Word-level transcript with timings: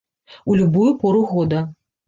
У 0.53 0.55
любую 0.61 0.87
пору 1.05 1.23
года. 1.35 1.61